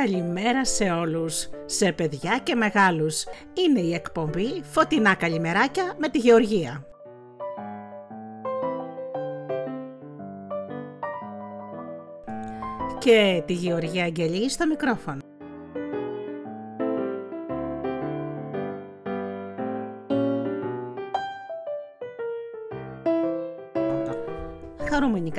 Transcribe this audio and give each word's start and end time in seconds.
Καλημέρα 0.00 0.64
σε 0.64 0.84
όλους, 0.84 1.48
σε 1.66 1.92
παιδιά 1.92 2.40
και 2.42 2.54
μεγάλους. 2.54 3.24
Είναι 3.54 3.80
η 3.80 3.94
εκπομπή 3.94 4.62
Φωτεινά 4.62 5.14
Καλημεράκια 5.14 5.94
με 5.98 6.08
τη 6.08 6.18
Γεωργία. 6.18 6.84
Και 12.98 13.42
τη 13.46 13.52
Γεωργία 13.52 14.04
Αγγελή 14.04 14.50
στο 14.50 14.66
μικρόφωνο. 14.66 15.29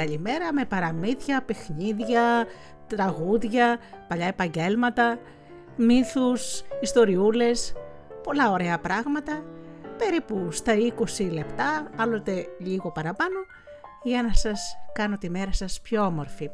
Καλημέρα 0.06 0.54
με 0.54 0.66
παραμύθια, 0.66 1.42
παιχνίδια, 1.42 2.46
τραγούδια, 2.88 3.78
παλιά 4.08 4.28
επαγγέλματα, 4.28 5.20
μύθους, 5.76 6.64
ιστοριούλες, 6.82 7.74
πολλά 8.24 8.52
ωραία 8.52 8.80
πράγματα, 8.80 9.44
περίπου 9.98 10.52
στα 10.52 10.74
20 11.20 11.32
λεπτά, 11.32 11.90
άλλοτε 11.96 12.46
λίγο 12.60 12.92
παραπάνω, 12.92 13.40
για 14.04 14.22
να 14.24 14.34
σας 14.34 14.78
κάνω 14.94 15.18
τη 15.18 15.30
μέρα 15.30 15.54
σας 15.54 15.82
πιο 15.82 16.06
όμορφη. 16.06 16.50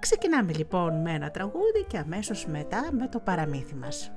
Ξεκινάμε 0.00 0.52
λοιπόν 0.52 1.00
με 1.00 1.10
ένα 1.10 1.30
τραγούδι 1.30 1.84
και 1.86 1.98
αμέσως 1.98 2.46
μετά 2.46 2.88
με 2.92 3.08
το 3.08 3.18
παραμύθι 3.18 3.74
μας. 3.74 4.12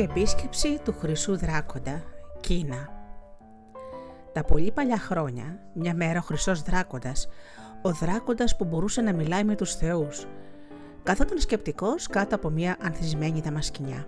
Η 0.00 0.02
επίσκεψη 0.02 0.80
του 0.84 0.94
Χρυσού 0.98 1.36
Δράκοντα, 1.36 2.02
Κίνα. 2.40 2.88
Τα 4.32 4.44
πολύ 4.44 4.70
παλιά 4.72 4.98
χρόνια, 4.98 5.58
μια 5.72 5.94
μέρα 5.94 6.18
ο 6.18 6.22
Χρυσός 6.22 6.62
Δράκοντας, 6.62 7.28
ο 7.82 7.92
δράκοντας 7.92 8.56
που 8.56 8.64
μπορούσε 8.64 9.00
να 9.00 9.12
μιλάει 9.12 9.44
με 9.44 9.54
τους 9.54 9.74
θεούς, 9.74 10.26
καθόταν 11.02 11.38
σκεπτικός 11.38 12.06
κάτω 12.06 12.34
από 12.34 12.50
μια 12.50 12.76
ανθισμένη 12.80 13.40
δαμασκηνιά. 13.40 14.06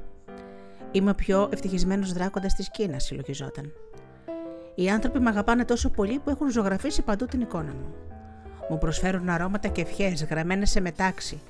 Είμαι 0.93 1.11
ο 1.11 1.15
πιο 1.15 1.49
ευτυχισμένος 1.53 2.13
δράκοντας 2.13 2.55
της 2.55 2.71
Κίνας, 2.71 3.05
συλλογιζόταν. 3.05 3.73
Οι 4.75 4.91
άνθρωποι 4.91 5.19
με 5.19 5.29
αγαπάνε 5.29 5.65
τόσο 5.65 5.91
πολύ 5.91 6.19
που 6.19 6.31
έχουν 6.31 6.51
ζωγραφίσει 6.51 7.03
παντού 7.03 7.27
την 7.27 7.41
εικόνα 7.41 7.73
μου. 7.73 7.95
Μου 8.69 8.79
προσφέρουν 8.79 9.29
αρώματα 9.29 9.69
και 9.69 9.81
ευχές 9.81 10.25
γραμμένες 10.25 10.71
σε 10.71 10.81
μετάξι 10.81 11.41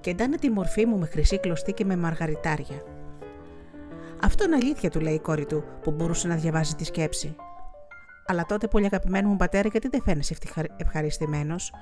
και 0.00 0.10
εντάνε 0.10 0.36
τη 0.36 0.50
μορφή 0.50 0.86
μου 0.86 0.98
με 0.98 1.06
χρυσή 1.06 1.38
κλωστή 1.38 1.72
και 1.72 1.84
με 1.84 1.96
μαργαριτάρια. 1.96 2.82
Αυτό 4.22 4.44
είναι 4.44 4.56
αλήθεια, 4.56 4.90
του 4.90 5.00
λέει 5.00 5.14
η 5.14 5.18
κόρη 5.18 5.46
του, 5.46 5.64
που 5.82 5.90
μπορούσε 5.90 6.28
να 6.28 6.34
διαβάζει 6.34 6.74
τη 6.74 6.84
σκέψη. 6.84 7.36
Αλλά 8.26 8.46
τότε, 8.46 8.66
πολύ 8.66 8.84
αγαπημένο 8.84 9.28
μου 9.28 9.36
πατέρα, 9.36 9.68
γιατί 9.68 9.88
δεν 9.88 10.02
φαίνεσαι 10.02 10.36
ευχαριστημένος; 10.76 11.72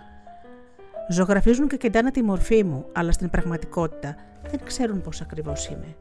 Ζωγραφίζουν 1.10 1.68
και 1.68 1.76
κεντάνε 1.76 2.10
τη 2.10 2.22
μορφή 2.22 2.64
μου, 2.64 2.86
αλλά 2.92 3.12
στην 3.12 3.30
πραγματικότητα 3.30 4.16
δεν 4.50 4.60
ξέρουν 4.64 5.00
πώς 5.00 5.20
ακριβώς 5.20 5.68
είμαι. 5.68 5.96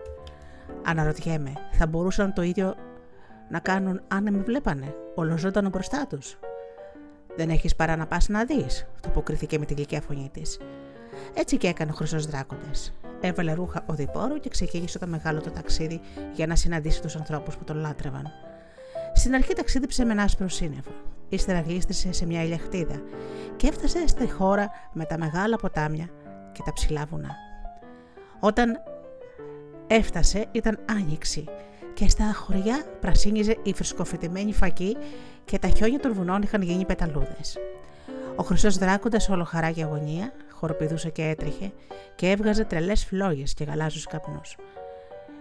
Αναρωτιέμαι, 0.86 1.54
θα 1.72 1.88
μπορούσαν 1.88 2.34
το 2.34 2.42
ίδιο 2.42 2.76
να 3.50 3.60
κάνουν 3.60 4.02
αν 4.08 4.34
με 4.34 4.40
βλέπανε, 4.40 4.96
ολοζώντανο 5.16 5.70
μπροστά 5.70 6.08
τους; 6.10 6.40
Δεν 7.36 7.50
έχεις 7.50 7.76
παρά 7.76 7.96
να 7.96 8.06
πας 8.06 8.28
να 8.28 8.46
δεις, 8.46 8.88
το 9.02 9.10
αποκρίθηκε 9.10 9.60
με 9.60 9.66
τη 9.66 9.74
γλυκιά 9.74 10.02
φωνή 10.02 10.30
της. 10.34 10.60
Έτσι 11.34 11.58
και 11.58 11.68
έκανε 11.68 11.92
ο 11.92 11.94
Χρυσός 11.94 12.26
Δράκοντας. 12.26 12.94
Έβαλε 13.22 13.54
ρούχα 13.54 13.84
οδηπόρου 13.86 14.40
και 14.40 14.50
ξεκίνησε 14.50 15.00
το 15.00 15.08
μεγάλο 15.08 15.42
το 15.42 15.52
ταξίδι 15.52 16.02
για 16.34 16.48
να 16.48 16.56
συναντήσει 16.56 17.02
τους 17.02 17.16
ανθρώπους 17.16 17.58
που 17.58 17.64
τον 17.64 17.78
λάτρευαν. 17.78 18.32
Στην 19.14 19.36
αρχή 19.36 19.54
ταξίδεψε 19.54 20.06
με 20.06 20.12
ένα 20.12 20.24
άσπρο 20.24 20.48
σύννεφο. 20.48 20.92
Ύστερα 21.30 21.62
γλίστησε 21.62 22.12
σε 22.12 22.26
μια 22.26 22.44
ηλιαχτίδα 22.44 23.02
και 23.56 23.68
έφτασε 23.68 24.08
στη 24.08 24.32
χώρα 24.32 24.70
με 24.94 25.06
τα 25.06 25.18
μεγάλα 25.18 25.58
ποτάμια 25.58 26.10
και 26.52 26.62
τα 26.66 26.74
ψηλά 26.74 27.06
βουνά. 27.10 27.36
Όταν 28.40 28.82
έφτασε 29.88 30.46
ήταν 30.52 30.80
άνοιξη 30.90 31.46
και 31.94 32.10
στα 32.10 32.34
χωριά 32.34 32.84
πρασίνιζε 33.00 33.58
η 33.64 33.74
φρυσκοφετημένη 33.74 34.54
φακή 34.54 34.98
και 35.46 35.60
τα 35.60 35.68
χιόνια 35.68 36.00
των 36.00 36.14
βουνών 36.14 36.42
είχαν 36.42 36.62
γίνει 36.62 36.86
πεταλούδες. 36.86 37.58
Ο 38.36 38.44
χρυσός 38.44 38.78
δράκοντας 38.78 39.30
όλο 39.30 39.44
χαρά 39.44 39.72
και 39.72 39.84
αγωνία, 39.84 40.32
χοροπηδούσε 40.58 41.10
και 41.10 41.24
έτρεχε 41.24 41.72
και 42.16 42.30
έβγαζε 42.30 42.64
τρελές 42.64 43.06
φλόγες 43.06 43.54
και 43.54 43.64
γαλάζου 43.64 44.02
καπνούς. 44.10 44.56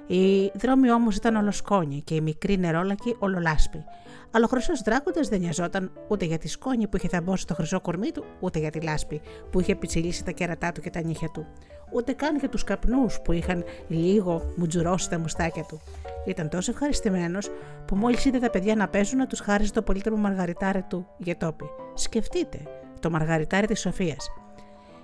Οι 0.06 0.52
δρόμοι 0.54 0.90
όμως 0.90 1.16
ήταν 1.16 1.36
ολοσκόνοι 1.36 2.00
και 2.04 2.14
η 2.14 2.20
μικρή 2.20 2.58
νερόλακη 2.58 3.16
ολολάσπη. 3.18 3.84
Αλλά 4.30 4.44
ο 4.44 4.48
χρυσός 4.48 4.80
δράκοντας 4.80 5.28
δεν 5.28 5.40
νοιαζόταν 5.40 5.92
ούτε 6.08 6.24
για 6.24 6.38
τη 6.38 6.48
σκόνη 6.48 6.86
που 6.86 6.96
είχε 6.96 7.08
θαμπώσει 7.08 7.42
στο 7.42 7.54
χρυσό 7.54 7.80
κορμί 7.80 8.10
του, 8.10 8.24
ούτε 8.40 8.58
για 8.58 8.70
τη 8.70 8.80
λάσπη 8.80 9.20
που 9.50 9.60
είχε 9.60 9.74
πιτσιλήσει 9.74 10.24
τα 10.24 10.30
κέρατά 10.30 10.72
του 10.72 10.80
και 10.80 10.90
τα 10.90 11.02
νύχια 11.02 11.28
του, 11.28 11.46
ούτε 11.92 12.12
καν 12.12 12.36
για 12.36 12.48
τους 12.48 12.64
καπνούς 12.64 13.20
που 13.20 13.32
είχαν 13.32 13.64
λίγο 13.88 14.52
μουτζουρώσει 14.56 15.10
τα 15.10 15.18
μουστάκια 15.18 15.62
του. 15.62 15.80
Ήταν 16.26 16.48
τόσο 16.48 16.70
ευχαριστημένος 16.70 17.50
που 17.86 17.96
μόλις 17.96 18.24
είδε 18.24 18.38
τα 18.38 18.50
παιδιά 18.50 18.74
να 18.74 18.88
παίζουν 18.88 19.18
να 19.18 19.26
τους 19.26 19.40
χάρισε 19.40 19.72
το 19.72 19.82
πολύτιμο 19.82 20.16
μαργαριτάρι 20.16 20.82
του 20.82 21.06
για 21.18 21.36
τόπι. 21.36 21.64
Σκεφτείτε, 21.94 22.58
το 23.00 23.10
μαργαριτάρι 23.10 23.66
της 23.66 23.80
Σοφίας. 23.80 24.30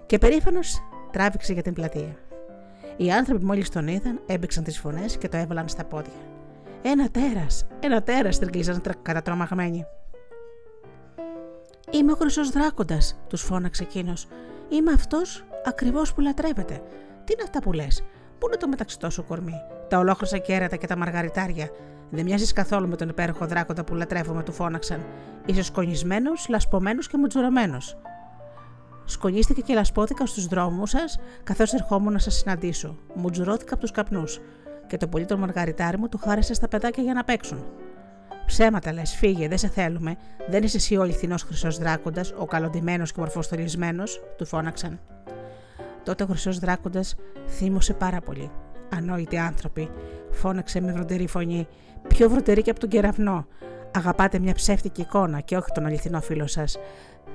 Και 0.06 0.18
περήφανος 0.18 0.82
τράβηξε 1.10 1.52
για 1.52 1.62
την 1.62 1.72
πλατεία. 1.72 2.16
Οι 2.96 3.12
άνθρωποι 3.12 3.44
μόλις 3.44 3.68
τον 3.68 3.88
είδαν, 3.88 4.20
έμπηξαν 4.26 4.64
τις 4.64 4.78
φωνές 4.78 5.16
και 5.16 5.28
το 5.28 5.36
έβαλαν 5.36 5.68
στα 5.68 5.84
πόδια. 5.84 6.12
Ένα 6.82 7.10
τέρας, 7.10 7.66
ένα 7.80 8.02
τέρας, 8.02 8.38
τριγκλίζαν 8.38 8.82
κατατρομαγμένοι. 9.02 9.84
Είμαι 11.90 12.12
ο 12.12 12.14
χρυσός 12.14 12.50
δράκοντας, 12.50 13.20
τους 13.28 13.42
φώναξε 13.42 13.82
εκείνος. 13.82 14.28
Είμαι 14.68 14.92
αυτός 14.92 15.44
ακριβώς 15.64 16.14
που 16.14 16.20
λατρεύετε. 16.20 16.74
Τι 17.24 17.32
είναι 17.32 17.42
αυτά 17.42 17.58
που 17.60 17.72
λες, 17.72 18.02
Πού 18.42 18.48
είναι 18.48 18.56
το 18.56 18.68
μεταξυτό 18.68 19.10
σου 19.10 19.24
κορμί, 19.24 19.54
τα 19.88 19.98
ολόχρυσα 19.98 20.38
κέρατα 20.38 20.76
και 20.76 20.86
τα 20.86 20.96
μαργαριτάρια. 20.96 21.70
Δεν 22.10 22.24
μοιάζεις 22.24 22.52
καθόλου 22.52 22.88
με 22.88 22.96
τον 22.96 23.08
υπέροχο 23.08 23.46
δράκοντα 23.46 23.84
που 23.84 23.94
λατρεύουμε, 23.94 24.42
του 24.42 24.52
φώναξαν. 24.52 25.04
Είσαι 25.46 25.62
σκονισμένος, 25.62 26.46
λασπωμένος 26.48 27.08
και 27.08 27.16
μουτζουρωμένο. 27.16 27.76
Σκονίστηκα 29.04 29.60
και 29.60 29.74
λασπώθηκα 29.74 30.26
στους 30.26 30.46
δρόμους 30.46 30.90
σας 30.90 31.18
καθώς 31.42 31.72
ερχόμουν 31.72 32.12
να 32.12 32.18
σας 32.18 32.34
συναντήσω. 32.34 32.96
Μουτζουρώθηκα 33.14 33.72
από 33.72 33.82
τους 33.82 33.90
καπνούς. 33.90 34.40
Και 34.86 34.96
το 34.96 35.08
πολύ 35.08 35.24
το 35.24 35.38
μαργαριτάρι 35.38 35.98
μου 35.98 36.08
του 36.08 36.18
χάρισε 36.18 36.54
στα 36.54 36.68
παιδάκια 36.68 37.02
για 37.02 37.14
να 37.14 37.24
παίξουν. 37.24 37.64
Ψέματα 38.46 38.92
λες, 38.92 39.14
φύγε, 39.14 39.48
δεν 39.48 39.58
σε 39.58 39.68
θέλουμε. 39.68 40.16
Δεν 40.48 40.62
είσαι 40.62 40.76
εσύ 40.76 40.96
ο 40.96 41.02
αληθινός 41.02 41.42
χρυσός 41.42 41.78
δράκοντας, 41.78 42.34
ο 42.38 42.44
καλοντημένος 42.44 43.12
και 43.12 43.20
μορφοστολισμένος, 43.20 44.20
του 44.36 44.46
φώναξαν. 44.46 45.00
Τότε 46.02 46.22
ο 46.22 46.26
χρυσός 46.26 46.58
δράκοντας 46.58 47.14
θύμωσε 47.48 47.92
πάρα 47.92 48.20
πολύ. 48.20 48.50
Ανόητοι 48.96 49.38
άνθρωποι, 49.38 49.90
φώναξε 50.30 50.80
με 50.80 50.92
βροντερή 50.92 51.26
φωνή, 51.26 51.66
πιο 52.08 52.28
βροντερή 52.28 52.62
και 52.62 52.70
από 52.70 52.80
τον 52.80 52.88
κεραυνό. 52.88 53.46
Αγαπάτε 53.94 54.38
μια 54.38 54.54
ψεύτικη 54.54 55.00
εικόνα 55.00 55.40
και 55.40 55.56
όχι 55.56 55.70
τον 55.74 55.86
αληθινό 55.86 56.20
φίλο 56.20 56.46
σας. 56.46 56.78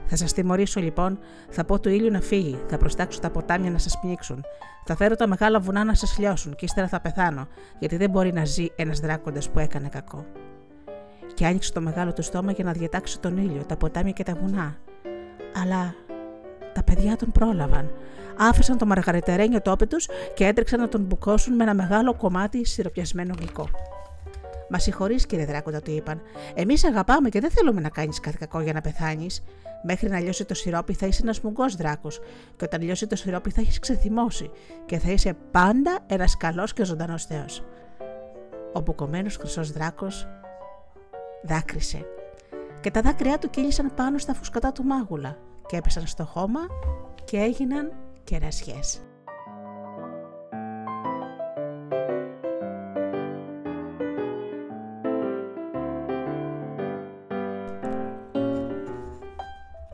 Θα 0.07 0.15
σας 0.15 0.33
τιμωρήσω 0.33 0.79
λοιπόν, 0.79 1.19
θα 1.49 1.65
πω 1.65 1.79
του 1.79 1.89
ήλιου 1.89 2.11
να 2.11 2.21
φύγει, 2.21 2.59
θα 2.67 2.77
προστάξω 2.77 3.19
τα 3.19 3.29
ποτάμια 3.29 3.71
να 3.71 3.77
σας 3.77 3.99
πνίξουν, 3.99 4.43
θα 4.85 4.95
φέρω 4.95 5.15
τα 5.15 5.27
μεγάλα 5.27 5.59
βουνά 5.59 5.83
να 5.83 5.93
σας 5.93 6.17
λιώσουν 6.17 6.55
και 6.55 6.65
ύστερα 6.65 6.87
θα 6.87 6.99
πεθάνω, 6.99 7.47
γιατί 7.79 7.97
δεν 7.97 8.09
μπορεί 8.09 8.33
να 8.33 8.45
ζει 8.45 8.65
ένας 8.75 8.99
δράκοντας 8.99 9.49
που 9.49 9.59
έκανε 9.59 9.87
κακό. 9.87 10.25
Και 11.33 11.45
άνοιξε 11.45 11.71
το 11.71 11.81
μεγάλο 11.81 12.13
του 12.13 12.21
στόμα 12.21 12.51
για 12.51 12.63
να 12.63 12.71
διατάξει 12.71 13.19
τον 13.19 13.37
ήλιο, 13.37 13.63
τα 13.65 13.77
ποτάμια 13.77 14.11
και 14.11 14.23
τα 14.23 14.33
βουνά. 14.33 14.75
Αλλά 15.61 15.95
τα 16.73 16.83
παιδιά 16.83 17.15
τον 17.15 17.31
πρόλαβαν. 17.31 17.91
Άφησαν 18.37 18.77
το 18.77 18.85
μαργαριτερένιο 18.85 19.61
τόπι 19.61 19.87
τους 19.87 20.07
και 20.33 20.45
έτρεξαν 20.45 20.79
να 20.79 20.87
τον 20.87 21.01
μπουκώσουν 21.01 21.55
με 21.55 21.63
ένα 21.63 21.73
μεγάλο 21.73 22.15
κομμάτι 22.15 22.65
σιροπιασμένο 22.65 23.33
γλυκό. 23.39 23.69
Μα 24.69 24.79
συγχωρείς, 24.79 25.25
κύριε 25.25 25.45
Δράκοντα, 25.45 25.81
του 25.81 25.91
είπαν. 25.91 26.21
Εμείς 26.53 26.85
αγαπάμε 26.85 27.29
και 27.29 27.39
δεν 27.39 27.51
θέλουμε 27.51 27.81
να 27.81 27.89
κάνεις 27.89 28.19
κάτι 28.19 28.37
κακό 28.37 28.61
για 28.61 28.73
να 28.73 28.81
πεθάνεις. 28.81 29.43
Μέχρι 29.83 30.09
να 30.09 30.19
λιώσει 30.19 30.45
το 30.45 30.53
σιρόπι 30.53 30.93
θα 30.93 31.05
είσαι 31.05 31.21
ένας 31.21 31.39
μουγκός 31.39 31.75
δράκος, 31.75 32.19
και 32.55 32.63
όταν 32.63 32.81
λιώσει 32.81 33.07
το 33.07 33.15
σιρόπι 33.15 33.49
θα 33.49 33.61
έχεις 33.61 33.79
ξεθυμώσει 33.79 34.49
και 34.85 34.97
θα 34.97 35.11
είσαι 35.11 35.37
πάντα 35.51 35.99
ένας 36.07 36.37
καλός 36.37 36.73
και 36.73 36.83
ζωντανός 36.83 37.25
Θεός. 37.25 37.63
Ο 38.73 38.79
μπουκωμένος 38.79 39.37
χρυσός 39.37 39.71
δράκος 39.71 40.27
δάκρυσε 41.43 42.05
και 42.81 42.91
τα 42.91 43.01
δάκρυά 43.01 43.37
του 43.37 43.49
κύλησαν 43.49 43.93
πάνω 43.95 44.17
στα 44.17 44.33
φουσκωτά 44.33 44.71
του 44.71 44.83
μάγουλα 44.83 45.37
και 45.65 45.77
έπεσαν 45.77 46.07
στο 46.07 46.25
χώμα 46.25 46.59
και 47.23 47.37
έγιναν 47.37 47.91
κερασιές. 48.23 49.06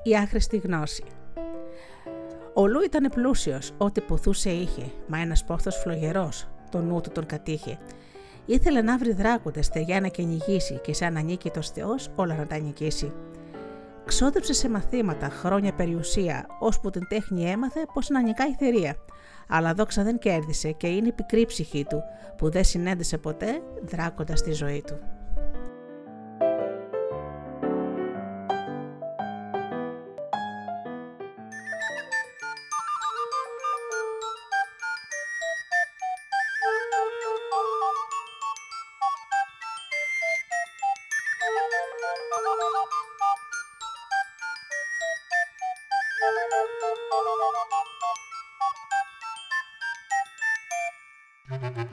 Η 0.05 0.15
άχρηστη 0.15 0.57
γνώση 0.57 1.03
Ο 2.53 2.67
Λου 2.67 2.81
ήταν 2.81 3.09
πλούσιος, 3.09 3.71
ό,τι 3.77 4.01
ποθούσε 4.01 4.49
είχε, 4.49 4.91
μα 5.07 5.19
ένας 5.19 5.43
πόθος 5.43 5.75
φλογερός, 5.75 6.47
το 6.71 6.79
νου 6.79 7.01
του 7.01 7.09
τον 7.09 7.25
κατήχε. 7.25 7.77
Ήθελε 8.45 8.81
να 8.81 8.97
βρει 8.97 9.13
δράκοντες, 9.13 9.65
στεριά 9.65 10.01
να 10.01 10.07
κυνηγήσει 10.07 10.79
και 10.83 10.93
σαν 10.93 11.17
ανίκητος 11.17 11.69
θεός 11.69 12.09
όλα 12.15 12.35
να 12.35 12.47
τα 12.47 12.57
νικήσει. 12.57 13.13
Ξόδεψε 14.05 14.53
σε 14.53 14.69
μαθήματα, 14.69 15.29
χρόνια 15.29 15.73
περιουσία, 15.73 16.45
ώσπου 16.59 16.89
την 16.89 17.07
τέχνη 17.07 17.49
έμαθε 17.49 17.85
πως 17.93 18.09
να 18.09 18.21
νικάει 18.21 18.53
θερία. 18.53 18.95
Αλλά 19.47 19.73
δόξα 19.73 20.03
δεν 20.03 20.19
κέρδισε 20.19 20.71
και 20.71 20.87
είναι 20.87 21.07
η 21.07 21.11
πικρή 21.11 21.45
ψυχή 21.45 21.85
του, 21.89 22.01
που 22.37 22.49
δεν 22.49 22.63
συνέντησε 22.63 23.17
ποτέ 23.17 23.61
δράκοντα 23.85 24.33
τη 24.33 24.51
ζωή 24.51 24.83
του. 24.87 25.12
Πήρα 51.73 51.87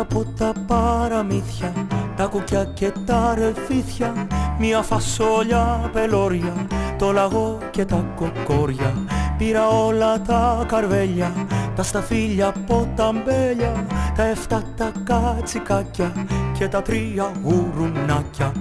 από 0.00 0.24
τα 0.38 0.52
παραμύθια, 0.66 1.72
τα 2.16 2.26
κουκιά 2.26 2.64
και 2.64 2.92
τα 3.06 3.34
ρεφίθια 3.34 4.26
Μια 4.58 4.82
φασόλια 4.82 5.90
πελώρια, 5.92 6.66
το 6.98 7.12
λαγό 7.12 7.58
και 7.70 7.84
τα 7.84 8.04
κοκόρια. 8.16 8.94
Πήρα 9.38 9.68
όλα 9.68 10.20
τα 10.20 10.64
καρβέλια, 10.68 11.32
τα 11.76 11.82
σταφύλια 11.82 12.46
από 12.46 12.88
τα 12.96 13.12
μπέλια 13.12 13.86
Τα 14.16 14.22
εφτά 14.22 14.62
τα 14.76 14.92
κατσικάκια 15.04 16.12
και 16.58 16.68
τα 16.68 16.82
τρία 16.82 17.32
γουρουνάκια. 17.42 18.52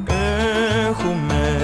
Έχουμε, 0.89 1.57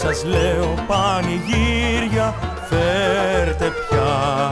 σας 0.00 0.24
λέω 0.24 0.74
πανηγύρια, 0.86 2.34
φέρτε 2.68 3.72
πια 3.88 4.50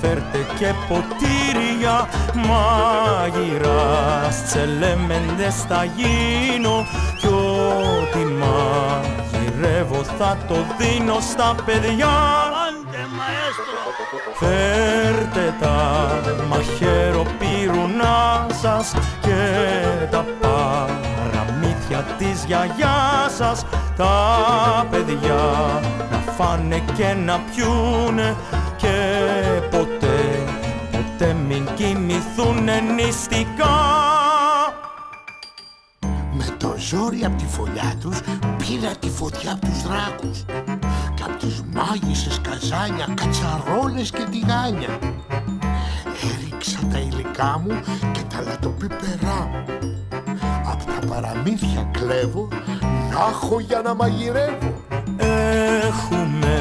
φέρτε 0.00 0.46
και 0.58 0.72
ποτήρια. 0.88 2.08
Μάγειρας 2.48 4.44
τσελέμεντες 4.44 5.56
θα 5.68 5.84
γίνω. 5.84 6.86
Κι 7.20 7.26
ό,τι 7.68 8.24
μαγειρεύω 8.40 10.02
θα 10.18 10.38
το 10.48 10.54
δίνω 10.78 11.18
στα 11.20 11.54
παιδιά. 11.66 12.16
Φέρτε 14.34 15.54
τα 15.60 16.20
μαχαίροπύρουνα 16.48 18.46
σας 18.62 18.94
και 19.20 19.40
τα 20.10 20.24
παραμύθια 20.40 22.04
της 22.18 22.44
γιαγιάς 22.46 23.34
σας. 23.36 23.64
Τα 23.96 24.86
παιδιά 24.90 25.80
να 26.10 26.32
φάνε 26.36 26.82
και 26.96 27.14
να 27.24 27.40
πιούνε 27.54 28.36
και 28.76 28.96
ποτέ, 29.70 30.44
ποτέ 30.92 31.36
μην 31.48 31.68
κοιμηθούν 31.74 32.68
νηστικά. 32.94 34.07
Με 36.90 36.96
το 36.98 37.04
ζόρι 37.04 37.24
από 37.24 37.36
τη 37.36 37.44
φωλιά 37.44 37.94
τους 38.00 38.20
πήρα 38.56 38.90
τη 38.98 39.10
φωτιά 39.10 39.52
από 39.52 39.66
τους 39.66 39.82
δράκους. 39.82 40.44
Και 41.14 41.22
από 41.26 41.36
τις 41.38 41.62
μάγισσες 41.72 42.40
καζάνια, 42.40 43.06
κατσαρόλες 43.14 44.10
και 44.10 44.24
τηγάνια. 44.30 44.98
Έριξα 46.30 46.78
τα 46.92 46.98
υλικά 46.98 47.62
μου 47.64 47.80
και 48.12 48.20
τα 48.34 48.42
λατοπίπερά 48.42 49.48
μου. 49.50 49.64
Παραμύθια 51.08 51.88
κλέβω 51.92 52.48
να 53.10 53.18
έχω 53.30 53.60
για 53.60 53.80
να 53.84 53.94
μαγειρεύω. 53.94 54.74
Έχουμε, 55.16 56.56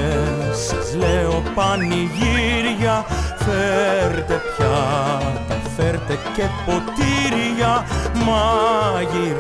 σας 0.67 0.95
λέω 0.95 1.43
πανηγύρια. 1.55 3.05
Φέρτε 3.37 4.41
πιάτα, 4.57 5.69
φέρτε 5.75 6.17
και 6.35 6.43
ποτήρια. 6.65 7.85
Μαγειράς, 8.25 9.36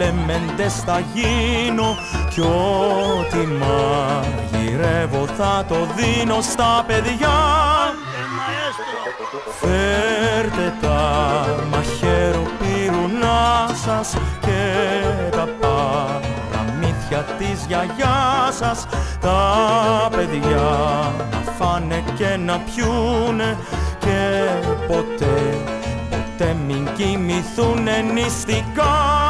τσελέμεντες 0.00 0.74
θα 0.74 1.02
γίνω 1.14 1.96
Κι 2.28 2.40
ό,τι 2.40 3.46
μαγειρεύω 3.46 5.26
θα 5.26 5.64
το 5.68 5.74
δίνω 5.96 6.40
στα 6.40 6.84
παιδιά. 6.86 7.38
Φέρτε 9.60 10.74
τα 10.80 11.46
μαχαίρο 11.70 12.42
πυρουνά 12.58 13.70
σας 13.84 14.16
και 14.40 14.72
τα 15.30 15.48
παραμύθια 15.60 17.18
της 17.38 17.64
γιαγιάς 17.66 18.56
σας. 18.56 18.86
Τα 19.20 20.08
παιδιά 20.16 20.70
να 21.30 21.52
φάνε 21.58 22.04
και 22.14 22.36
να 22.36 22.58
πιούνε 22.58 23.58
και 23.98 24.48
ποτέ, 24.86 25.58
ποτέ 26.10 26.56
μην 26.66 26.88
κοιμηθούνε 26.96 28.04
νηστικά 28.12 29.20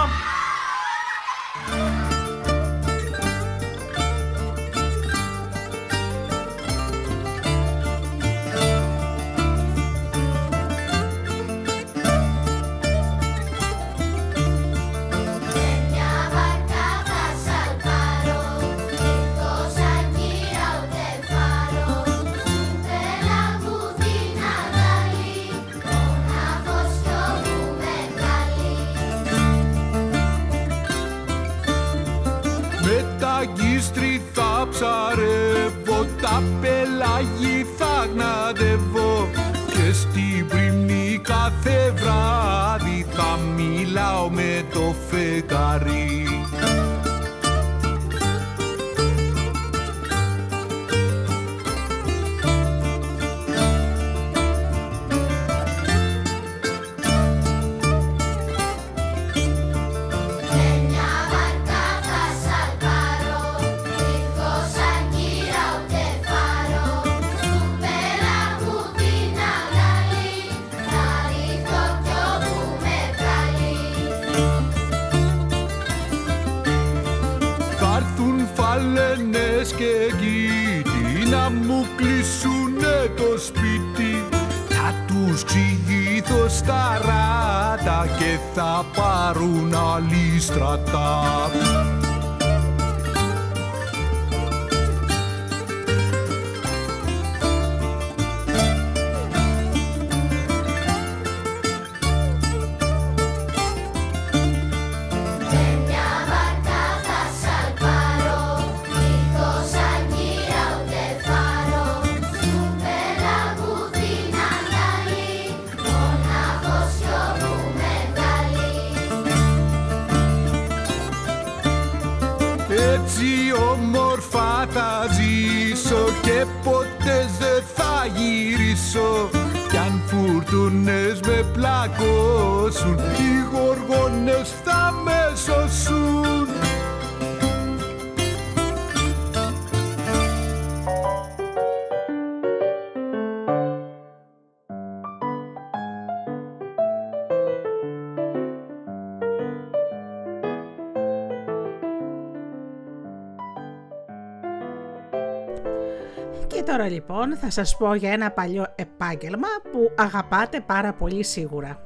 λοιπόν 156.88 157.36
θα 157.36 157.50
σας 157.50 157.76
πω 157.76 157.94
για 157.94 158.12
ένα 158.12 158.30
παλιό 158.30 158.66
επάγγελμα 158.74 159.48
που 159.72 159.90
αγαπάτε 159.96 160.60
πάρα 160.60 160.92
πολύ 160.92 161.24
σίγουρα. 161.24 161.84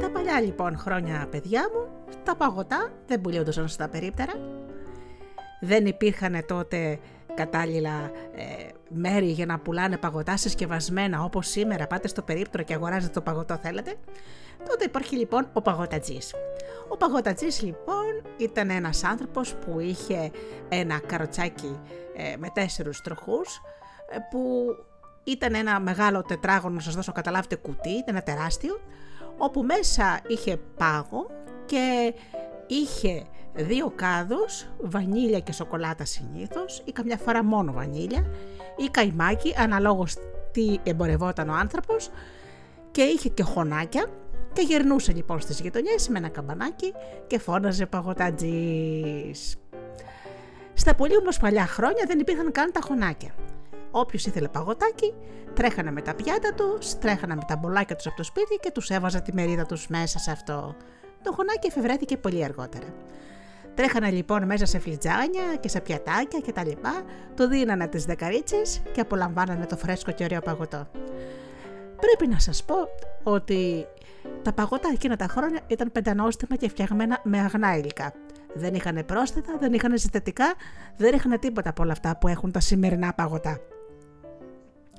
Τα 0.00 0.10
παλιά 0.12 0.40
λοιπόν 0.40 0.78
χρόνια 0.78 1.26
παιδιά 1.30 1.60
μου, 1.72 1.88
τα 2.24 2.36
παγωτά 2.36 2.90
δεν 3.06 3.20
πουλιόντουσαν 3.20 3.68
στα 3.68 3.88
περίπτερα. 3.88 4.32
Δεν 5.60 5.86
υπήρχαν 5.86 6.44
τότε 6.46 6.98
κατάλληλα 7.36 8.10
ε, 8.34 8.44
μέρη 8.88 9.26
για 9.26 9.46
να 9.46 9.58
πουλάνε 9.58 9.96
παγωτά 9.96 10.36
συσκευασμένα 10.36 11.22
όπως 11.22 11.48
σήμερα 11.48 11.86
πάτε 11.86 12.08
στο 12.08 12.22
περίπτερο 12.22 12.62
και 12.62 12.74
αγοράζετε 12.74 13.12
το 13.12 13.20
παγωτό 13.20 13.56
θέλετε. 13.62 13.94
Τότε 14.68 14.84
υπάρχει 14.84 15.16
λοιπόν 15.16 15.48
ο 15.52 15.62
Παγωτατζής. 15.62 16.34
Ο 16.88 16.96
Παγωτατζής 16.96 17.62
λοιπόν 17.62 18.22
ήταν 18.36 18.70
ένας 18.70 19.04
άνθρωπος 19.04 19.54
που 19.54 19.80
είχε 19.80 20.30
ένα 20.68 20.98
καροτσάκι 20.98 21.80
ε, 22.16 22.36
με 22.36 22.50
τέσσερους 22.54 23.00
τροχούς 23.00 23.60
ε, 24.10 24.16
που 24.30 24.66
ήταν 25.24 25.54
ένα 25.54 25.80
μεγάλο 25.80 26.22
τετράγωνο, 26.22 26.74
να 26.74 26.80
σας 26.80 26.94
δώσω 26.94 27.12
καταλάβετε 27.12 27.56
κουτί, 27.56 28.04
ένα 28.06 28.22
τεράστιο, 28.22 28.80
όπου 29.38 29.62
μέσα 29.62 30.20
είχε 30.26 30.56
πάγο 30.76 31.26
και 31.66 32.14
είχε 32.66 33.22
δύο 33.54 33.92
κάδους, 33.96 34.66
βανίλια 34.80 35.40
και 35.40 35.52
σοκολάτα 35.52 36.04
συνήθως 36.04 36.82
ή 36.84 36.92
καμιά 36.92 37.16
φορά 37.16 37.44
μόνο 37.44 37.72
βανίλια 37.72 38.26
ή 38.76 38.88
καϊμάκι 38.90 39.54
αναλόγως 39.58 40.14
τι 40.52 40.76
εμπορευόταν 40.82 41.48
ο 41.48 41.54
άνθρωπος 41.54 42.10
και 42.90 43.02
είχε 43.02 43.28
και 43.28 43.42
χωνάκια 43.42 44.06
και 44.52 44.62
γερνούσε 44.62 45.12
λοιπόν 45.12 45.40
στις 45.40 45.60
γειτονιές 45.60 46.08
με 46.08 46.18
ένα 46.18 46.28
καμπανάκι 46.28 46.92
και 47.26 47.38
φώναζε 47.38 47.86
παγωτατζής. 47.86 49.56
Στα 50.74 50.94
πολύ 50.94 51.16
όμως 51.16 51.38
παλιά 51.38 51.66
χρόνια 51.66 52.04
δεν 52.06 52.18
υπήρχαν 52.18 52.52
καν 52.52 52.72
τα 52.72 52.80
χωνάκια. 52.80 53.34
Όποιος 53.90 54.26
ήθελε 54.26 54.48
παγωτάκι, 54.48 55.14
τρέχανε 55.54 55.90
με 55.90 56.02
τα 56.02 56.14
πιάτα 56.14 56.54
τους, 56.54 56.98
τρέχανε 56.98 57.34
με 57.34 57.42
τα 57.46 57.56
μπολάκια 57.56 57.96
τους 57.96 58.06
από 58.06 58.16
το 58.16 58.22
σπίτι 58.22 58.56
και 58.60 58.70
τους 58.70 58.90
έβαζα 58.90 59.22
τη 59.22 59.32
μερίδα 59.34 59.66
τους 59.66 59.88
μέσα 59.88 60.18
σε 60.18 60.30
αυτό. 60.30 60.76
Το 61.22 61.32
χωνάκι 61.32 61.66
εφευρέθηκε 61.66 62.16
πολύ 62.16 62.44
αργότερα. 62.44 62.86
Τρέχανε 63.74 64.10
λοιπόν 64.10 64.44
μέσα 64.44 64.66
σε 64.66 64.78
φλιτζάνια 64.78 65.56
και 65.60 65.68
σε 65.68 65.80
πιατάκια 65.80 66.40
και 66.40 66.52
τα 66.52 66.64
λοιπά, 66.64 67.02
το 67.34 67.48
δίνανε 67.48 67.86
τις 67.86 68.04
δεκαρίτσες 68.04 68.82
και 68.92 69.00
απολαμβάνανε 69.00 69.66
το 69.66 69.76
φρέσκο 69.76 70.12
και 70.12 70.24
ωραίο 70.24 70.40
παγωτό. 70.40 70.88
Πρέπει 72.00 72.32
να 72.32 72.38
σας 72.38 72.64
πω 72.64 72.74
ότι 73.22 73.86
τα 74.42 74.52
παγωτά 74.52 74.88
εκείνα 74.92 75.16
τα 75.16 75.26
χρόνια 75.26 75.60
ήταν 75.66 75.92
πεντανόστιμα 75.92 76.56
και 76.56 76.68
φτιαγμένα 76.68 77.20
με 77.24 77.38
αγνά 77.38 77.76
υλικά. 77.76 78.12
Δεν 78.54 78.74
είχαν 78.74 79.04
πρόσθετα, 79.06 79.56
δεν 79.60 79.72
είχαν 79.72 79.98
συστατικά, 79.98 80.54
δεν 80.96 81.14
είχαν 81.14 81.38
τίποτα 81.38 81.70
από 81.70 81.82
όλα 81.82 81.92
αυτά 81.92 82.16
που 82.16 82.28
έχουν 82.28 82.52
τα 82.52 82.60
σημερινά 82.60 83.12
παγωτά. 83.12 83.60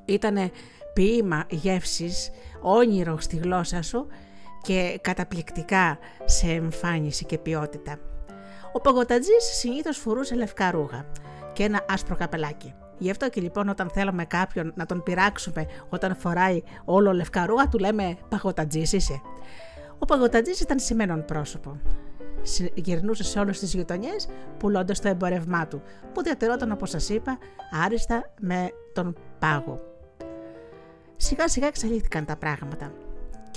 Ήτανε 0.06 0.52
ποίημα 0.94 1.46
γεύσης, 1.50 2.30
όνειρο 2.62 3.20
στη 3.20 3.36
γλώσσα 3.36 3.82
σου 3.82 4.08
και 4.68 5.00
καταπληκτικά 5.02 5.98
σε 6.26 6.48
εμφάνιση 6.48 7.26
και 7.26 7.38
ποιότητα. 7.38 7.98
Ο 8.72 8.82
παγωτατζής 8.82 9.44
συνήθως 9.60 9.98
φορούσε 9.98 10.36
λευκά 10.36 10.72
ρούγα 10.72 11.06
και 11.54 11.64
ένα 11.64 11.86
άσπρο 11.90 12.16
καπελάκι. 12.16 12.74
Γι' 12.98 13.10
αυτό 13.10 13.30
και 13.30 13.42
λοιπόν 13.42 13.70
όταν 13.70 13.90
θέλουμε 13.90 14.26
κάποιον 14.26 14.74
να 14.76 14.86
τον 14.86 15.04
πειράξουμε 15.04 15.66
όταν 15.90 16.16
φοράει 16.16 16.62
όλο 16.86 17.14
λευκά 17.14 17.46
ρούγα 17.46 17.68
του 17.68 17.78
λέμε 17.78 18.18
παγωτατζής 18.30 18.94
είσαι. 18.94 19.22
Ο 20.00 20.06
παγωτατζής 20.06 20.60
ήταν 20.60 20.80
σημαίνον 20.80 21.26
πρόσωπο. 21.26 21.80
Γυρνούσε 22.74 23.24
σε 23.24 23.40
όλες 23.40 23.60
τις 23.60 23.74
γειτονιές 23.74 24.28
πουλώντας 24.58 25.00
το 25.00 25.08
εμπορευμά 25.08 25.68
του, 25.68 25.82
που 26.14 26.24
διατηρόταν 26.24 26.72
όπως 26.72 26.90
σας 26.90 27.10
είπα 27.10 27.38
άριστα 27.86 28.34
με 28.40 28.70
τον 28.94 29.16
πάγο. 29.40 29.80
Σιγά 31.16 31.48
σιγά 31.48 31.68
εξαλείφθηκαν 31.68 32.26
τα 32.26 32.36
πράγματα 32.36 32.92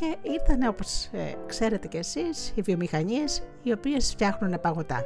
και 0.01 0.17
ήρθαν 0.23 0.69
όπως 0.69 1.05
ε, 1.05 1.35
ξέρετε 1.47 1.87
κι 1.87 1.97
εσείς 1.97 2.53
οι 2.55 2.63
βιομηχανίες 2.63 3.43
οι 3.63 3.73
οποίες 3.73 4.11
φτιάχνουν 4.11 4.61
παγωτά. 4.61 5.05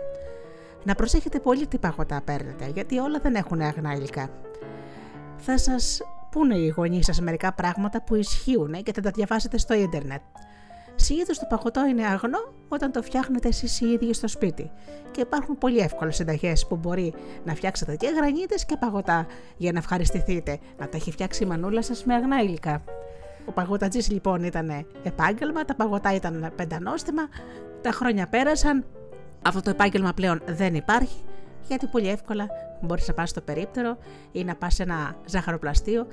Να 0.84 0.94
προσέχετε 0.94 1.40
πολύ 1.40 1.66
τι 1.66 1.78
παγωτά 1.78 2.20
παίρνετε 2.24 2.70
γιατί 2.74 2.98
όλα 2.98 3.18
δεν 3.18 3.34
έχουν 3.34 3.60
αγνά 3.60 3.92
υλικά. 3.92 4.30
Θα 5.36 5.58
σας 5.58 6.00
πούνε 6.30 6.56
οι 6.56 6.68
γονείς 6.68 7.04
σας 7.04 7.20
μερικά 7.20 7.52
πράγματα 7.52 8.02
που 8.02 8.14
ισχύουν 8.14 8.82
και 8.82 8.92
θα 8.92 9.00
τα 9.00 9.10
διαβάσετε 9.10 9.58
στο 9.58 9.74
ίντερνετ. 9.74 10.20
Συνήθως 10.94 11.38
το 11.38 11.46
παγωτό 11.48 11.86
είναι 11.86 12.06
αγνό 12.06 12.52
όταν 12.68 12.92
το 12.92 13.02
φτιάχνετε 13.02 13.48
εσείς 13.48 13.80
οι 13.80 13.86
ίδιοι 13.86 14.12
στο 14.12 14.28
σπίτι. 14.28 14.70
Και 15.10 15.20
υπάρχουν 15.20 15.58
πολύ 15.58 15.78
εύκολες 15.78 16.16
συνταγές 16.16 16.66
που 16.66 16.76
μπορεί 16.76 17.14
να 17.44 17.54
φτιάξετε 17.54 17.96
και 17.96 18.08
γρανίτες 18.16 18.64
και 18.64 18.76
παγωτά 18.76 19.26
για 19.56 19.72
να 19.72 19.78
ευχαριστηθείτε. 19.78 20.58
Να 20.78 20.88
τα 20.88 20.96
έχει 20.96 21.10
φτιάξει 21.10 21.42
η 21.42 21.46
μανούλα 21.46 21.82
σας 21.82 22.04
με 22.04 22.14
αγνά 22.14 22.42
υλικά. 22.42 22.82
Ο 23.44 23.52
παγωτατζής 23.52 24.10
λοιπόν 24.10 24.42
ήταν 24.42 24.86
επάγγελμα, 25.02 25.64
τα 25.64 25.74
παγωτά 25.74 26.14
ήταν 26.14 26.52
πεντανόστιμα, 26.56 27.22
τα 27.82 27.90
χρόνια 27.90 28.26
πέρασαν, 28.26 28.84
αυτό 29.42 29.60
το 29.60 29.70
επάγγελμα 29.70 30.12
πλέον 30.12 30.40
δεν 30.46 30.74
υπάρχει, 30.74 31.24
γιατί 31.68 31.86
πολύ 31.86 32.08
εύκολα 32.08 32.46
μπορείς 32.80 33.08
να 33.08 33.14
πας 33.14 33.30
στο 33.30 33.40
περίπτερο 33.40 33.98
ή 34.32 34.44
να 34.44 34.54
πας 34.54 34.74
σε 34.74 34.82
ένα 34.82 35.16
ζάχαροπλαστείο 35.26 36.06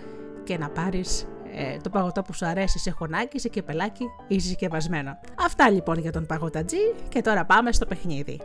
και 0.44 0.58
να 0.58 0.70
πάρεις 0.70 1.28
ε, 1.56 1.78
το 1.78 1.90
παγωτό 1.90 2.22
που 2.22 2.34
σου 2.34 2.46
αρέσει 2.46 2.80
σε 2.80 2.92
χωνάκι, 2.92 3.40
σε 3.40 3.50
κεπελάκι 3.50 4.06
ή 4.28 4.40
συσκευασμένο. 4.40 5.18
Αυτά 5.46 5.70
λοιπόν 5.70 6.00
για 6.00 6.12
τον 6.12 6.26
παγωτατζή 6.26 6.94
και 7.10 7.22
τώρα 7.22 7.46
πάμε 7.46 7.72
στο 7.72 7.86
παιχνίδι. 7.86 8.42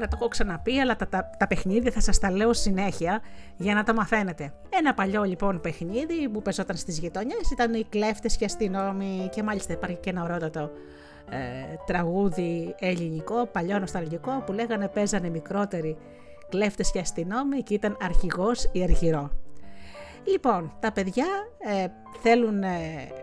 Να 0.00 0.08
το 0.08 0.16
έχω 0.20 0.28
ξαναπεί, 0.28 0.78
αλλά 0.78 0.96
τα, 0.96 1.08
τα, 1.08 1.30
τα 1.38 1.46
παιχνίδια 1.46 1.90
θα 1.90 2.00
σας 2.00 2.18
τα 2.18 2.30
λέω 2.30 2.52
συνέχεια 2.52 3.20
για 3.56 3.74
να 3.74 3.82
τα 3.82 3.94
μαθαίνετε. 3.94 4.52
Ένα 4.78 4.94
παλιό 4.94 5.22
λοιπόν 5.22 5.60
παιχνίδι 5.60 6.28
που 6.28 6.42
παίζονταν 6.42 6.76
στις 6.76 6.98
γειτονιές 6.98 7.50
ήταν 7.52 7.74
οι 7.74 7.84
κλέφτες 7.88 8.36
και 8.36 8.44
αστυνόμοι 8.44 9.28
και 9.32 9.42
μάλιστα 9.42 9.72
υπάρχει 9.72 9.96
και 9.96 10.10
ένα 10.10 10.22
ωραιότατο 10.22 10.70
ε, 11.30 11.38
τραγούδι 11.86 12.74
ελληνικό, 12.78 13.46
παλιό 13.46 13.78
νοσταλγικό 13.78 14.42
που 14.46 14.52
λέγανε 14.52 14.88
παίζανε 14.88 15.28
μικρότεροι 15.28 15.96
κλέφτες 16.48 16.90
και 16.90 16.98
αστυνόμοι 16.98 17.62
και 17.62 17.74
ήταν 17.74 17.96
αρχηγός 18.02 18.68
ή 18.72 18.82
αρχηρό. 18.82 19.30
Λοιπόν, 20.24 20.72
τα 20.80 20.92
παιδιά 20.92 21.26
ε, 21.58 21.86
θέλουν, 22.22 22.62
ε, 22.62 22.68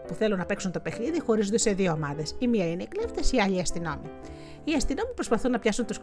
που 0.07 0.13
θέλουν 0.13 0.37
να 0.37 0.45
παίξουν 0.45 0.71
το 0.71 0.79
παιχνίδι 0.79 1.19
χωρίζονται 1.19 1.57
σε 1.57 1.71
δύο 1.71 1.91
ομάδες. 1.91 2.35
Η 2.39 2.47
μία 2.47 2.69
είναι 2.69 2.83
οι 2.83 2.87
κλέφτες, 2.87 3.31
η 3.31 3.39
άλλη 3.39 3.55
οι 3.55 3.59
αστυνόμοι. 3.59 4.09
Οι 4.69 4.73
αστυνόμοι 4.73 5.13
προσπαθούν 5.13 5.51
να 5.51 5.59
πιάσουν 5.59 5.85
τους 5.85 5.99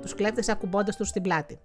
τους 0.00 0.14
κλέφτες 0.14 0.48
ακουμπώντας 0.48 0.96
τους 0.96 1.08
στην 1.08 1.22
πλάτη. 1.22 1.60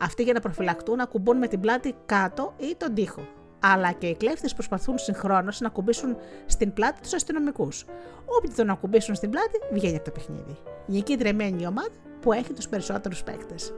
Αυτοί 0.00 0.22
για 0.22 0.32
να 0.32 0.40
προφυλακτούν 0.40 1.00
ακουμπούν 1.00 1.36
με 1.36 1.46
την 1.46 1.60
πλάτη 1.60 1.94
κάτω 2.06 2.54
ή 2.56 2.74
τον 2.76 2.94
τοίχο. 2.94 3.28
Αλλά 3.60 3.92
και 3.92 4.06
οι 4.06 4.14
κλέφτες 4.14 4.54
προσπαθούν 4.54 4.98
συγχρόνως 4.98 5.60
να 5.60 5.66
ακουμπήσουν 5.66 6.16
στην 6.46 6.72
πλάτη 6.72 7.00
τους 7.00 7.12
αστυνομικούς. 7.12 7.84
Όποιοι 8.26 8.52
τον 8.56 8.70
ακουμπήσουν 8.70 9.14
στην 9.14 9.30
πλάτη, 9.30 9.58
βγαίνει 9.72 9.96
από 9.96 10.04
το 10.04 10.10
παιχνίδι. 10.10 10.56
Νική 10.86 11.16
δρεμένη 11.16 11.62
η 11.62 11.66
ομάδα 11.66 11.90
που 12.20 12.32
έχει 12.32 12.52
τους 12.52 12.68
περισσότερους 12.68 13.22
παίκτες. 13.22 13.74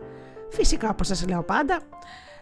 Φυσικά, 0.48 0.88
όπως 0.88 1.06
σας 1.06 1.28
λέω 1.28 1.42
πάντα, 1.42 1.80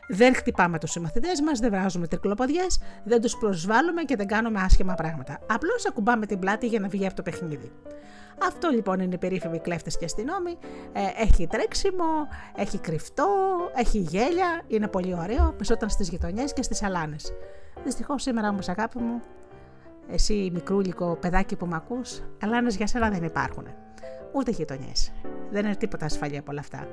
δεν 0.08 0.34
χτυπάμε 0.34 0.78
τους 0.78 0.90
συμμαθητές 0.90 1.40
μας, 1.40 1.58
δεν 1.58 1.70
βράζουμε 1.70 2.06
τρικλοποδιέ, 2.06 2.66
δεν 3.04 3.20
τους 3.20 3.36
προσβάλλουμε 3.36 4.02
και 4.02 4.16
δεν 4.16 4.26
κάνουμε 4.26 4.60
άσχημα 4.60 4.94
πράγματα. 4.94 5.38
Απλώς 5.46 5.86
ακουμπάμε 5.86 6.26
την 6.26 6.38
πλάτη 6.38 6.66
για 6.66 6.80
να 6.80 6.88
βγει 6.88 7.06
από 7.06 7.14
το 7.14 7.22
παιχνίδι. 7.22 7.72
Αυτό 8.42 8.68
λοιπόν 8.68 9.00
είναι 9.00 9.14
η 9.14 9.18
περίφημη 9.18 9.58
κλέφτες 9.58 9.98
και 9.98 10.04
αστυνόμοι. 10.04 10.58
Ε, 10.92 11.22
έχει 11.22 11.46
τρέξιμο, 11.46 12.28
έχει 12.56 12.78
κρυφτό, 12.78 13.26
έχει 13.74 13.98
γέλια, 13.98 14.62
είναι 14.66 14.88
πολύ 14.88 15.14
ωραίο. 15.14 15.54
Πεσόταν 15.58 15.88
στις 15.88 16.08
γειτονιές 16.08 16.52
και 16.52 16.62
στις 16.62 16.82
αλάνες. 16.82 17.32
Δυστυχώς 17.84 18.22
σήμερα 18.22 18.48
όμως, 18.48 18.68
αγάπη 18.68 18.98
μου, 18.98 19.20
εσύ 20.10 20.50
μικρούλικο 20.52 21.16
παιδάκι 21.20 21.56
που 21.56 21.66
με 21.66 21.76
ακούς, 21.76 22.22
αλάνες 22.42 22.76
για 22.76 22.86
σένα 22.86 23.10
δεν 23.10 23.22
υπάρχουν. 23.22 23.66
Ούτε 24.32 24.50
γειτονιές. 24.50 25.12
Δεν 25.50 25.64
είναι 25.64 25.76
τίποτα 25.76 26.04
ασφαλή 26.04 26.36
από 26.36 26.50
όλα 26.50 26.60
αυτά. 26.60 26.88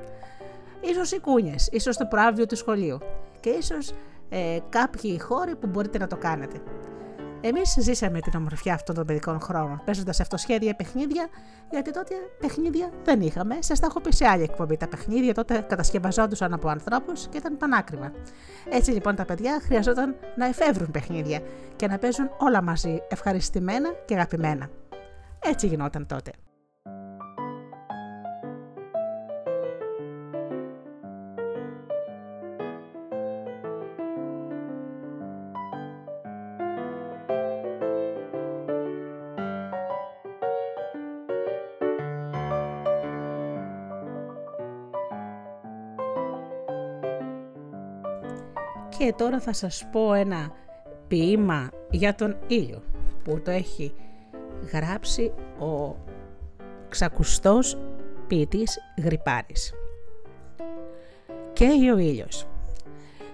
Ίσως 0.81 1.11
οι 1.11 1.19
κούνιες, 1.19 1.69
ίσως 1.71 1.97
το 1.97 2.05
προάβιο 2.05 2.45
του 2.45 2.55
σχολείου 2.55 2.97
και 3.39 3.49
ίσως 3.49 3.93
ε, 4.29 4.57
κάποιοι 4.69 5.19
χώροι 5.19 5.55
που 5.55 5.67
μπορείτε 5.67 5.97
να 5.97 6.07
το 6.07 6.17
κάνετε. 6.17 6.61
Εμείς 7.47 7.75
ζήσαμε 7.79 8.19
την 8.19 8.33
ομορφιά 8.35 8.73
αυτών 8.73 8.95
των 8.95 9.05
παιδικών 9.05 9.39
χρόνων, 9.39 9.81
παίζοντας 9.85 10.19
αυτοσχέδια 10.19 10.75
παιχνίδια, 10.75 11.27
γιατί 11.71 11.91
τότε 11.91 12.15
παιχνίδια 12.39 12.89
δεν 13.03 13.21
είχαμε. 13.21 13.57
Σας 13.59 13.79
τα 13.79 13.85
έχω 13.85 14.01
πει 14.01 14.13
σε 14.13 14.27
άλλη 14.27 14.43
εκπομπή. 14.43 14.77
Τα 14.77 14.87
παιχνίδια 14.87 15.33
τότε 15.33 15.65
κατασκευαζόντουσαν 15.69 16.53
από 16.53 16.69
ανθρώπους 16.69 17.27
και 17.27 17.37
ήταν 17.37 17.57
πανάκριβα. 17.57 18.11
Έτσι 18.69 18.91
λοιπόν 18.91 19.15
τα 19.15 19.25
παιδιά 19.25 19.59
χρειαζόταν 19.63 20.15
να 20.35 20.45
εφεύρουν 20.45 20.91
παιχνίδια 20.91 21.39
και 21.75 21.87
να 21.87 21.97
παίζουν 21.97 22.29
όλα 22.37 22.61
μαζί 22.61 23.01
ευχαριστημένα 23.09 23.89
και 24.05 24.13
αγαπημένα. 24.13 24.69
Έτσι 25.39 25.67
γινόταν 25.67 26.05
τότε. 26.05 26.31
Και 49.05 49.13
τώρα 49.13 49.39
θα 49.39 49.53
σας 49.53 49.87
πω 49.91 50.13
ένα 50.13 50.51
ποίημα 51.07 51.69
για 51.89 52.15
τον 52.15 52.37
ήλιο 52.47 52.83
που 53.23 53.41
το 53.41 53.51
έχει 53.51 53.93
γράψει 54.73 55.31
ο 55.59 55.95
ξακουστός 56.89 57.77
ποιητής 58.27 58.77
Γρυπάρης. 59.03 59.73
Καίει 61.53 61.89
ο 61.89 61.97
ήλιος. 61.97 62.47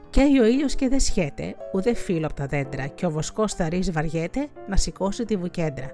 Καίει 0.09 0.39
ο 0.39 0.45
ήλιος 0.45 0.75
και 0.75 0.87
δεν 0.87 0.99
σχέται, 0.99 1.55
ούτε 1.73 1.93
φύλλο 1.93 2.25
από 2.25 2.35
τα 2.35 2.45
δέντρα 2.45 2.87
και 2.87 3.05
ο 3.05 3.09
βοσκός 3.09 3.53
θα 3.53 3.69
ρίζει 3.69 3.91
βαριέται 3.91 4.47
να 4.67 4.77
σηκώσει 4.77 5.25
τη 5.25 5.35
βουκέντρα. 5.35 5.91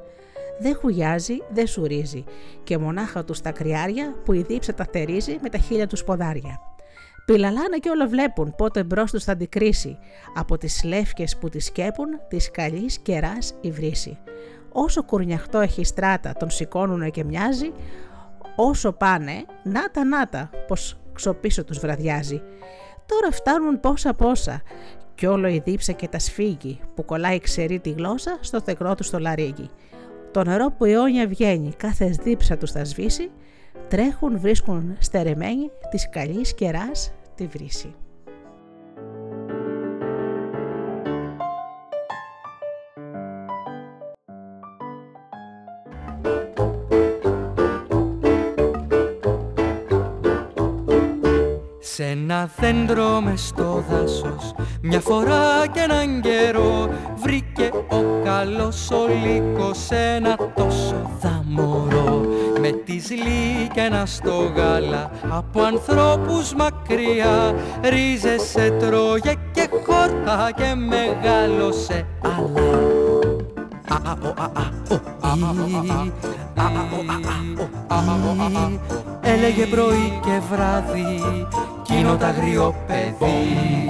Δεν 0.59 0.75
χουγιάζει, 0.75 1.37
δεν 1.49 1.67
σουρίζει 1.67 2.23
και 2.63 2.77
μονάχα 2.77 3.23
του 3.23 3.33
τα 3.43 3.51
κρυάρια 3.51 4.15
που 4.25 4.33
η 4.33 4.41
δίψα 4.41 4.73
τα 4.73 4.87
θερίζει 4.91 5.37
με 5.41 5.49
τα 5.49 5.57
χίλια 5.57 5.87
του 5.87 6.03
ποδάρια. 6.03 6.59
Πιλαλάνε 7.31 7.77
και 7.77 7.89
όλα 7.89 8.07
βλέπουν 8.07 8.53
πότε 8.57 8.83
μπρος 8.83 9.11
τους 9.11 9.23
θα 9.23 9.31
αντικρίσει 9.31 9.97
από 10.35 10.57
τις 10.57 10.83
λεύκες 10.83 11.37
που 11.37 11.49
τη 11.49 11.59
σκέπουν 11.59 12.07
της 12.27 12.51
καλής 12.51 12.97
κεράς 12.97 13.53
η 13.61 13.71
βρύση. 13.71 14.17
Όσο 14.71 15.03
κουρνιαχτό 15.03 15.59
έχει 15.59 15.83
στράτα 15.83 16.33
τον 16.33 16.49
σηκώνουνε 16.49 17.09
και 17.09 17.23
μοιάζει, 17.23 17.71
όσο 18.55 18.91
πάνε, 18.91 19.45
νάτα 19.63 20.03
νάτα 20.03 20.49
πως 20.67 20.97
ξοπίσω 21.13 21.63
τους 21.63 21.79
βραδιάζει. 21.79 22.41
Τώρα 23.05 23.31
φτάνουν 23.31 23.79
πόσα 23.79 24.13
πόσα 24.13 24.61
κι 25.15 25.25
όλο 25.25 25.47
η 25.47 25.61
δίψα 25.65 25.91
και 25.91 26.07
τα 26.07 26.19
σφίγγει 26.19 26.79
που 26.95 27.05
κολλάει 27.05 27.39
ξερή 27.39 27.79
τη 27.79 27.89
γλώσσα 27.89 28.37
στο 28.39 28.61
θεκρό 28.61 28.95
του 28.95 29.03
στο 29.03 29.19
λαρίγι. 29.19 29.69
Το 30.31 30.43
νερό 30.43 30.71
που 30.77 30.85
αιώνια 30.85 31.27
βγαίνει 31.27 31.73
κάθε 31.77 32.05
δίψα 32.05 32.57
τους 32.57 32.71
θα 32.71 32.83
σβήσει, 32.83 33.31
τρέχουν 33.87 34.39
βρίσκουν 34.39 34.97
στερεμένοι 34.99 35.71
της 35.89 36.09
καλής 36.09 36.53
κεράς 36.55 37.11
τη 37.37 37.47
βρύση. 37.47 37.95
Σ' 51.79 51.99
ένα 51.99 52.49
δέντρο 52.57 53.21
με 53.21 53.35
στο 53.35 53.83
δάσος 53.89 54.53
Μια 54.81 54.99
φορά 54.99 55.67
και 55.71 55.79
έναν 55.79 56.21
καιρό 56.21 56.89
Βρήκε 57.15 57.69
ο 57.87 58.23
καλός 58.23 58.91
ο 58.91 59.07
λύκος 59.07 59.89
Ένα 59.89 60.35
τόσο 60.55 61.11
δαμορό 61.21 62.25
Με 62.59 62.71
τις 62.71 63.09
λύκαινα 63.09 64.05
στο 64.05 64.51
γάλα 64.55 65.11
Από 65.29 65.61
ανθρώπους 65.61 66.53
μα. 66.53 66.67
Ρίζες 67.81 68.51
τρώγε 68.79 69.33
και 69.51 69.69
χόρτα 69.85 70.51
Και 70.55 70.75
μεγάλωσε. 70.75 72.05
Αλλά. 72.21 72.67
Έλεγε 79.21 79.65
πρωί 79.65 80.19
και 80.21 80.41
βράδυ 80.51 81.21
εκείνο 81.79 82.15
τα 82.15 82.27
αγριό 82.27 82.75
παιδί 82.87 83.87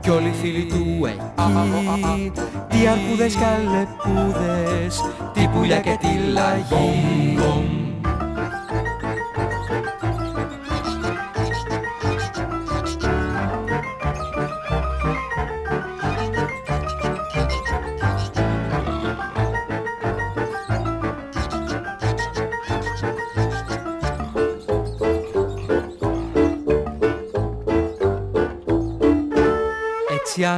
κι 0.00 0.10
όλοι 0.10 0.28
οι 0.28 0.32
φίλοι 0.32 0.64
του 0.64 1.06
εκεί 1.06 2.32
Τι 2.68 2.86
αρκούδες 2.86 3.34
και 3.34 3.44
αλεπούδες 3.44 5.04
Τι 5.32 5.48
πουλιά 5.48 5.80
και 5.80 5.98
τη 6.00 6.30
λαγή 6.32 7.77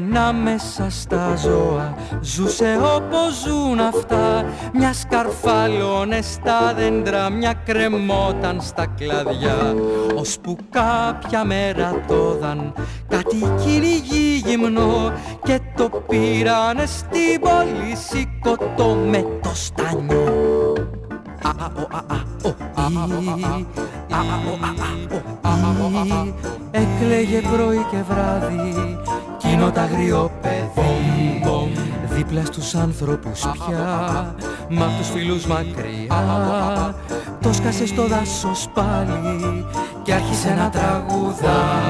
ανάμεσα 0.01 0.91
στα 0.91 1.37
ζώα 1.37 1.95
ζούσε 2.21 2.79
όπως 2.97 3.43
ζουν 3.45 3.81
αυτά 3.81 4.45
Μια 4.73 4.93
σκαρφάλωνε 4.93 6.23
στα 6.23 6.75
δέντρα, 6.75 7.31
μια 7.31 7.53
κρεμόταν 7.65 8.61
στα 8.61 8.87
κλαδιά 8.87 9.75
Ώσπου 10.17 10.57
κάποια 10.71 11.45
μέρα 11.45 12.05
το 12.07 12.37
δαν 12.41 12.73
κάτι 13.09 13.37
κυνηγή 13.65 14.43
γυμνό 14.47 15.13
Και 15.45 15.61
το 15.77 15.91
πήρανε 16.09 16.87
στην 16.87 17.41
πόλη 17.41 17.97
σηκωτό 17.97 18.97
με 19.11 19.25
το 19.43 19.51
στανιό 19.55 20.75
Έκλαιγε 26.71 27.41
πρωί 27.41 27.87
και 27.91 27.97
βράδυ 28.09 28.99
εκείνο 29.51 29.71
τα 29.71 29.83
αγριό 29.83 30.31
παιδί. 30.41 31.43
Δίπλα 32.09 32.45
στους 32.45 32.75
άνθρωπους 32.75 33.41
πια. 33.41 34.35
Μα 34.69 34.87
τους 34.99 35.09
φίλους 35.09 35.47
μακριά. 35.47 36.95
Το 37.41 37.53
σκάσε 37.53 37.87
στο 37.87 38.07
δάσος 38.07 38.69
πάλι 38.75 39.67
Και 40.03 40.13
άρχισε 40.13 40.55
να 40.55 40.71
τραγουδά. 40.71 41.89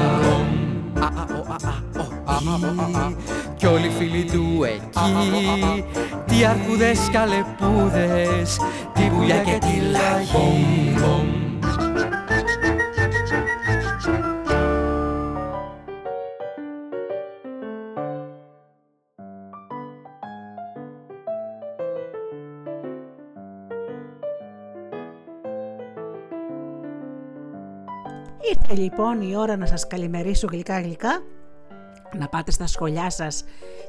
Κι 3.55 3.65
όλοι 3.65 3.85
οι 3.85 3.91
φίλοι 3.97 4.23
του 4.23 4.63
εκεί. 4.63 5.85
Τι 6.25 6.45
αρκούδες 6.45 6.99
και 7.11 7.17
αλεπούδες 7.17 8.59
Τη 8.93 9.09
βουλιά 9.09 9.37
και 9.37 9.57
τη 9.59 9.81
λαγή 9.91 11.40
Ήρθε 28.49 28.73
λοιπόν 28.81 29.21
η 29.21 29.35
ώρα 29.35 29.57
να 29.57 29.65
σας 29.65 29.87
καλημερίσω 29.87 30.47
γλυκά 30.51 30.81
γλυκά, 30.81 31.21
να 32.17 32.27
πάτε 32.27 32.51
στα 32.51 32.67
σχολιά 32.67 33.09
σας 33.09 33.43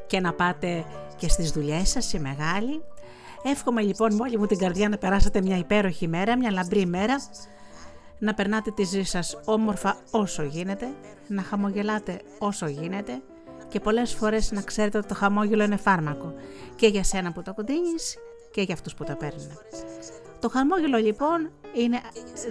και 0.06 0.20
να 0.20 0.32
πάτε 0.32 0.84
και 1.16 1.28
στις 1.28 1.50
δουλειές 1.50 1.88
σας, 1.88 2.12
η 2.12 2.18
μεγάλη. 2.18 2.82
Εύχομαι 3.42 3.82
λοιπόν 3.82 4.14
με 4.14 4.22
όλη 4.22 4.38
μου 4.38 4.46
την 4.46 4.58
καρδιά 4.58 4.88
να 4.88 4.98
περάσετε 4.98 5.40
μια 5.40 5.56
υπέροχη 5.56 6.08
μέρα, 6.08 6.36
μια 6.36 6.50
λαμπρή 6.50 6.86
μέρα, 6.86 7.16
να 8.18 8.34
περνάτε 8.34 8.70
τη 8.70 8.84
ζωή 8.84 9.04
σας 9.04 9.40
όμορφα 9.44 9.96
όσο 10.10 10.42
γίνεται, 10.42 10.86
να 11.26 11.42
χαμογελάτε 11.42 12.20
όσο 12.38 12.66
γίνεται 12.66 13.22
και 13.68 13.80
πολλές 13.80 14.14
φορές 14.14 14.52
να 14.52 14.62
ξέρετε 14.62 14.98
ότι 14.98 15.06
το 15.06 15.14
χαμόγελο 15.14 15.62
είναι 15.62 15.76
φάρμακο 15.76 16.34
και 16.76 16.86
για 16.86 17.04
σένα 17.04 17.32
που 17.32 17.42
το 17.42 17.54
κοντίνεις 17.54 18.16
και 18.50 18.62
για 18.62 18.74
αυτούς 18.74 18.94
που 18.94 19.04
το 19.04 19.14
παίρνουν. 19.14 19.58
Το 20.40 20.48
χαμόγελο 20.48 20.98
λοιπόν 20.98 21.50
είναι, 21.74 22.00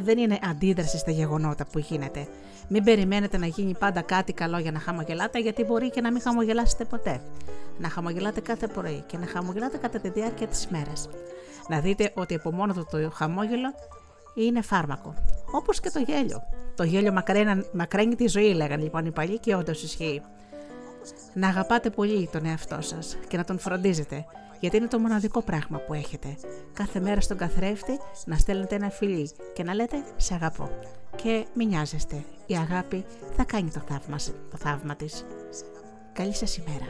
δεν 0.04 0.18
είναι 0.18 0.40
αντίδραση 0.44 0.98
στα 0.98 1.12
γεγονότα 1.12 1.66
που 1.66 1.80
γίνεται. 1.80 2.28
Μην 2.68 2.84
περιμένετε 2.84 3.38
να 3.38 3.46
γίνει 3.46 3.76
πάντα 3.80 4.02
κάτι 4.02 4.34
καλό 4.34 4.58
για 4.58 4.72
να 4.72 4.80
χαμογελάτε, 4.80 5.40
γιατί 5.40 5.64
μπορεί 5.64 5.90
και 5.90 6.02
να 6.02 6.12
μην 6.12 6.22
χαμογελάσετε 6.22 6.86
ποτέ. 6.86 7.22
Να 7.78 7.90
χαμογελάτε 7.90 8.42
κάθε 8.42 8.68
πρωί 8.68 9.04
και 9.08 9.18
να 9.18 9.26
χαμογελάτε 9.26 9.78
κατά 9.78 10.00
τη 10.00 10.10
διάρκεια 10.10 10.48
της 10.48 10.68
μέρας. 10.68 11.10
Να 11.68 11.80
δείτε 11.80 12.12
ότι 12.16 12.36
από 12.36 12.52
μόνο 12.52 12.74
του 12.74 12.88
το 12.92 13.12
χαμόγελο 13.12 13.74
είναι 14.34 14.62
φάρμακο. 14.62 15.14
Όπως 15.52 15.80
και 15.80 15.90
το 15.90 16.00
γέλιο. 16.00 16.44
Το 16.76 16.84
γέλιο 16.84 17.12
μακραίνει, 17.12 17.64
μακραίνει 17.74 18.16
τη 18.16 18.28
ζωή, 18.28 18.54
λέγανε 18.54 18.84
λοιπόν 18.84 19.06
οι 19.06 19.12
παλιοί 19.12 19.40
και 19.40 19.56
όντως 19.56 19.84
ισχύει. 19.84 20.22
Να 21.34 21.48
αγαπάτε 21.48 21.90
πολύ 21.90 22.30
τον 22.32 22.46
εαυτό 22.46 22.82
σας 22.82 23.18
και 23.28 23.38
να 23.38 23.44
τον 23.44 23.60
φροντίζετε 23.60 24.26
γιατί 24.62 24.78
είναι 24.78 24.88
το 24.88 25.00
μοναδικό 25.00 25.42
πράγμα 25.42 25.78
που 25.78 25.94
έχετε. 25.94 26.38
Κάθε 26.74 27.00
μέρα 27.00 27.22
στον 27.22 27.38
καθρέφτη 27.38 28.00
να 28.26 28.38
στέλνετε 28.38 28.76
ένα 28.76 28.90
φιλί 28.90 29.32
και 29.54 29.64
να 29.64 29.74
λέτε 29.74 30.04
«Σε 30.16 30.34
αγαπώ». 30.34 30.70
Και 31.16 31.46
μην 31.54 31.68
νοιάζεστε, 31.68 32.24
η 32.46 32.56
αγάπη 32.56 33.06
θα 33.36 33.44
κάνει 33.44 33.72
το 33.72 33.82
θαύμα, 33.88 34.18
το 34.50 34.58
θαύμα 34.58 34.96
της. 34.96 35.26
Καλή 36.14 36.36
σας 36.36 36.58
ημέρα. 36.58 36.86